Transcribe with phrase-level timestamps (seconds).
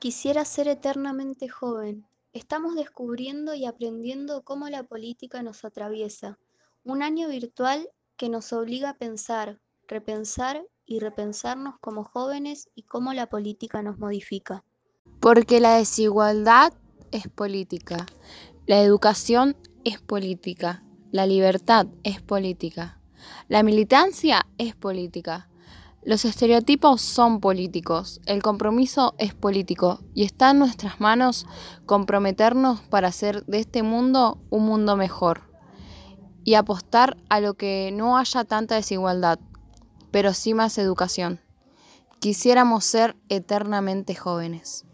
[0.00, 2.06] Quisiera ser eternamente joven.
[2.32, 6.38] Estamos descubriendo y aprendiendo cómo la política nos atraviesa.
[6.82, 7.86] Un año virtual
[8.16, 13.98] que nos obliga a pensar, repensar y repensarnos como jóvenes y cómo la política nos
[13.98, 14.64] modifica.
[15.20, 16.72] Porque la desigualdad
[17.10, 18.06] es política,
[18.66, 19.54] la educación
[19.84, 20.82] es política,
[21.12, 23.02] la libertad es política,
[23.48, 25.49] la militancia es política.
[26.02, 31.46] Los estereotipos son políticos, el compromiso es político y está en nuestras manos
[31.84, 35.42] comprometernos para hacer de este mundo un mundo mejor
[36.42, 39.38] y apostar a lo que no haya tanta desigualdad,
[40.10, 41.38] pero sí más educación.
[42.18, 44.86] Quisiéramos ser eternamente jóvenes.